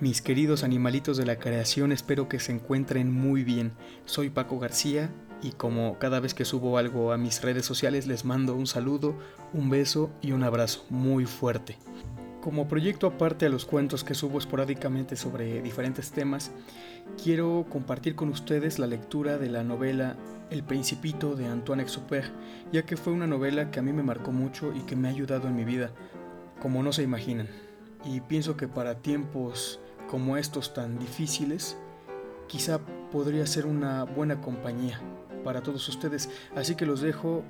[0.00, 3.72] Mis queridos animalitos de la creación, espero que se encuentren muy bien.
[4.04, 5.10] Soy Paco García
[5.42, 9.18] y como cada vez que subo algo a mis redes sociales les mando un saludo,
[9.52, 11.78] un beso y un abrazo muy fuerte.
[12.40, 16.52] Como proyecto aparte a los cuentos que subo esporádicamente sobre diferentes temas,
[17.20, 20.14] quiero compartir con ustedes la lectura de la novela
[20.48, 22.28] El Principito de Antoine Exupéry,
[22.70, 25.10] ya que fue una novela que a mí me marcó mucho y que me ha
[25.10, 25.90] ayudado en mi vida,
[26.62, 27.48] como no se imaginan.
[28.04, 31.76] Y pienso que para tiempos como estos tan difíciles,
[32.48, 32.80] quizá
[33.12, 35.00] podría ser una buena compañía
[35.44, 36.28] para todos ustedes.
[36.56, 37.44] Así que los dejo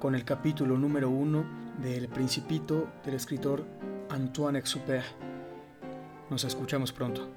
[0.00, 1.44] con el capítulo número uno
[1.78, 3.64] del Principito del escritor
[4.10, 5.04] Antoine Exupéry.
[6.30, 7.28] Nos escuchamos pronto.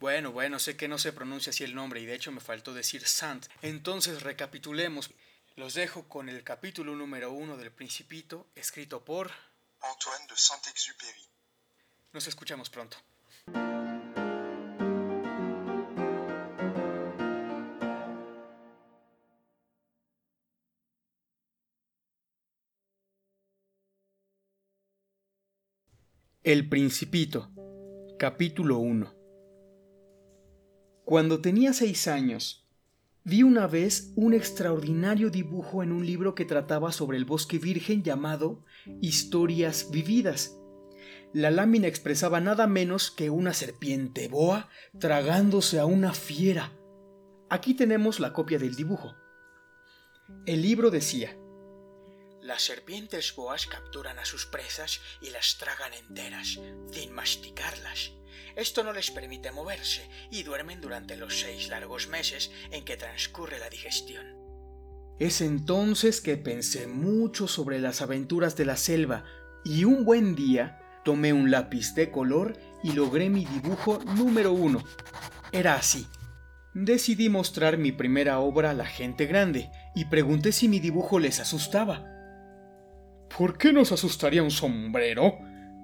[0.00, 2.74] Bueno, bueno, sé que no se pronuncia así el nombre y de hecho me faltó
[2.74, 3.46] decir Sant.
[3.62, 5.10] Entonces recapitulemos.
[5.56, 9.30] Los dejo con el capítulo número uno del Principito, escrito por
[9.80, 11.33] Antoine de Saint-Exupéry.
[12.14, 12.96] Nos escuchamos pronto.
[26.44, 27.50] El Principito,
[28.16, 29.12] capítulo 1
[31.04, 32.64] Cuando tenía seis años,
[33.24, 38.04] vi una vez un extraordinario dibujo en un libro que trataba sobre el bosque virgen
[38.04, 38.64] llamado
[39.00, 40.60] Historias Vividas
[41.34, 44.68] la lámina expresaba nada menos que una serpiente boa
[45.00, 46.72] tragándose a una fiera.
[47.50, 49.16] Aquí tenemos la copia del dibujo.
[50.46, 51.36] El libro decía,
[52.40, 56.60] Las serpientes boas capturan a sus presas y las tragan enteras,
[56.92, 58.12] sin masticarlas.
[58.54, 63.58] Esto no les permite moverse y duermen durante los seis largos meses en que transcurre
[63.58, 64.24] la digestión.
[65.18, 69.24] Es entonces que pensé mucho sobre las aventuras de la selva
[69.64, 74.82] y un buen día Tomé un lápiz de color y logré mi dibujo número uno.
[75.52, 76.06] Era así.
[76.72, 81.40] Decidí mostrar mi primera obra a la gente grande y pregunté si mi dibujo les
[81.40, 82.04] asustaba.
[83.36, 85.38] ¿Por qué nos asustaría un sombrero?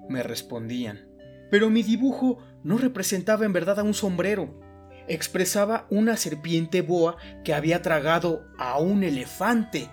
[0.09, 1.07] me respondían.
[1.49, 4.59] Pero mi dibujo no representaba en verdad a un sombrero.
[5.07, 9.89] Expresaba una serpiente boa que había tragado a un elefante.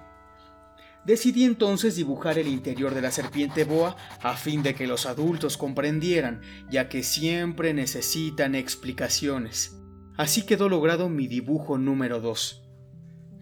[1.09, 5.57] Decidí entonces dibujar el interior de la serpiente boa a fin de que los adultos
[5.57, 9.75] comprendieran, ya que siempre necesitan explicaciones.
[10.19, 12.63] Así quedó logrado mi dibujo número 2.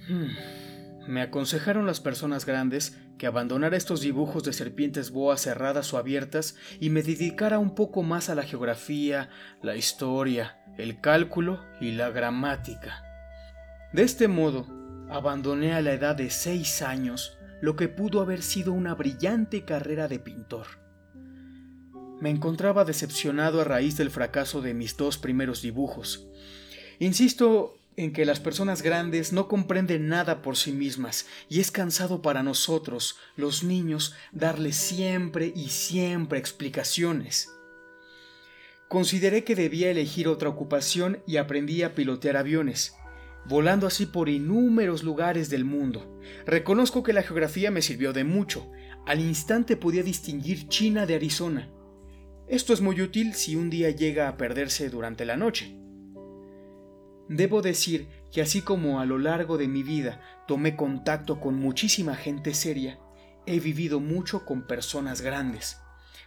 [0.09, 5.99] Hmm, me aconsejaron las personas grandes que abandonara estos dibujos de serpientes boas cerradas o
[5.99, 9.29] abiertas y me dedicara un poco más a la geografía,
[9.61, 13.03] la historia, el cálculo y la gramática.
[13.93, 14.69] De este modo,
[15.11, 20.09] abandoné a la edad de seis años lo que pudo haber sido una brillante carrera
[20.09, 20.67] de pintor.
[22.21, 26.27] Me encontraba decepcionado a raíz del fracaso de mis dos primeros dibujos.
[26.99, 32.23] Insisto en que las personas grandes no comprenden nada por sí mismas y es cansado
[32.23, 37.51] para nosotros, los niños, darles siempre y siempre explicaciones.
[38.89, 42.95] Consideré que debía elegir otra ocupación y aprendí a pilotear aviones
[43.49, 46.21] volando así por inúmeros lugares del mundo.
[46.47, 48.71] Reconozco que la geografía me sirvió de mucho.
[49.07, 51.71] Al instante podía distinguir China de Arizona.
[52.49, 55.77] Esto es muy útil si un día llega a perderse durante la noche.
[57.29, 62.15] Debo decir que así como a lo largo de mi vida tomé contacto con muchísima
[62.15, 63.01] gente seria,
[63.47, 65.81] he vivido mucho con personas grandes,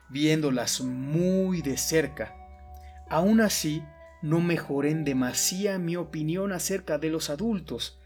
[0.10, 2.36] viéndolas muy de cerca.
[3.10, 3.82] Aún así,
[4.22, 8.00] no mejoré en demasía mi opinión acerca de los adultos.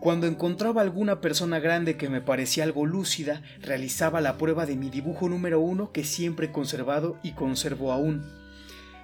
[0.00, 4.90] Cuando encontraba alguna persona grande que me parecía algo lúcida, realizaba la prueba de mi
[4.90, 8.24] dibujo número uno que siempre he conservado y conservo aún.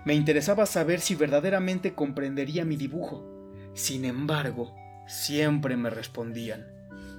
[0.05, 3.25] Me interesaba saber si verdaderamente comprendería mi dibujo.
[3.75, 4.75] Sin embargo,
[5.07, 6.67] siempre me respondían,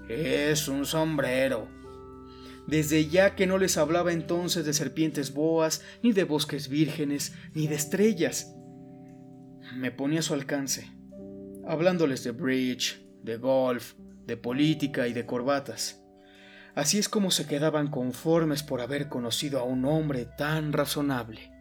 [0.10, 1.68] es un sombrero.
[2.66, 7.68] Desde ya que no les hablaba entonces de serpientes boas, ni de bosques vírgenes, ni
[7.68, 8.57] de estrellas,
[9.76, 10.92] me ponía a su alcance,
[11.68, 13.94] hablándoles de bridge, de golf,
[14.26, 16.04] de política y de corbatas.
[16.76, 21.52] Así es como se quedaban conformes por haber conocido a un hombre tan razonable.